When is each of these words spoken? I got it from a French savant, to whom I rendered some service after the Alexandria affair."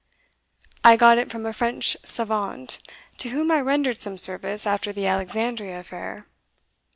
I 0.83 0.95
got 0.97 1.19
it 1.19 1.29
from 1.29 1.45
a 1.45 1.53
French 1.53 1.95
savant, 2.03 2.79
to 3.19 3.29
whom 3.29 3.51
I 3.51 3.61
rendered 3.61 4.01
some 4.01 4.17
service 4.17 4.65
after 4.65 4.91
the 4.91 5.05
Alexandria 5.05 5.79
affair." 5.81 6.25